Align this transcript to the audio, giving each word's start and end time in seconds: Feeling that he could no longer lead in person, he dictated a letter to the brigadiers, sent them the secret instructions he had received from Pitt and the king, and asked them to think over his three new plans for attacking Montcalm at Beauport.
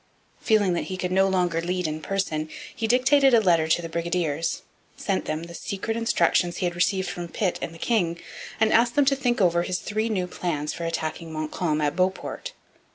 Feeling 0.39 0.73
that 0.73 0.85
he 0.85 0.97
could 0.97 1.11
no 1.11 1.27
longer 1.27 1.61
lead 1.61 1.85
in 1.85 2.01
person, 2.01 2.49
he 2.75 2.87
dictated 2.87 3.35
a 3.35 3.39
letter 3.39 3.67
to 3.67 3.83
the 3.83 3.87
brigadiers, 3.87 4.63
sent 4.97 5.25
them 5.25 5.43
the 5.43 5.53
secret 5.53 5.95
instructions 5.95 6.57
he 6.57 6.65
had 6.65 6.73
received 6.73 7.07
from 7.07 7.27
Pitt 7.27 7.59
and 7.61 7.71
the 7.71 7.77
king, 7.77 8.17
and 8.59 8.73
asked 8.73 8.95
them 8.95 9.05
to 9.05 9.15
think 9.15 9.39
over 9.39 9.61
his 9.61 9.77
three 9.77 10.09
new 10.09 10.25
plans 10.25 10.73
for 10.73 10.85
attacking 10.85 11.31
Montcalm 11.31 11.81
at 11.81 11.95
Beauport. 11.95 12.53